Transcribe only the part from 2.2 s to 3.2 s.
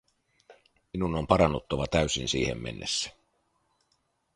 siihen mennessä.